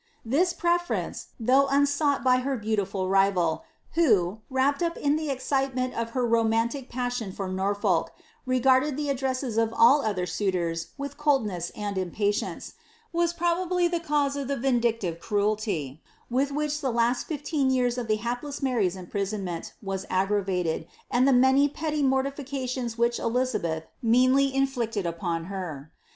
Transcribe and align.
This 0.25 0.51
preference, 0.51 1.27
though 1.39 1.67
unsought 1.67 2.23
by 2.23 2.37
her 2.37 2.57
beau 2.57 2.75
tifal 2.83 3.07
rival, 3.07 3.65
who, 3.93 4.39
wrapped 4.49 4.81
up 4.81 4.97
in 4.97 5.15
the 5.15 5.29
excitement 5.29 5.93
of 5.93 6.09
her 6.17 6.25
romantic 6.25 6.89
passion 6.89 7.31
for 7.31 7.47
Norfolk, 7.47 8.11
regarded 8.47 8.97
the 8.97 9.09
addresses 9.09 9.59
of 9.59 9.71
all 9.77 10.03
other 10.03 10.25
suitors 10.25 10.87
with 10.97 11.19
coldness 11.19 11.71
and 11.75 11.99
impatience, 11.99 12.73
was 13.13 13.31
probably 13.31 13.87
tiie 13.87 14.03
cause 14.03 14.35
of 14.35 14.47
the 14.47 14.57
vindictive 14.57 15.19
cruelty 15.19 16.01
with 16.31 16.51
which 16.51 16.81
the 16.81 16.91
last 16.91 17.27
fifteen 17.27 17.69
years 17.69 17.95
of 17.99 18.07
the 18.07 18.15
hapless 18.15 18.63
Mary's 18.63 18.95
imprisonment 18.95 19.73
was 19.83 20.07
aggravated, 20.09 20.87
and 21.11 21.27
the 21.27 21.31
many 21.31 21.69
petty 21.69 22.01
mortifications 22.01 22.97
which 22.97 23.19
Elizabeth 23.19 23.83
meanly 24.01 24.51
inflicted 24.51 25.05
upon 25.05 25.43
her. 25.43 25.91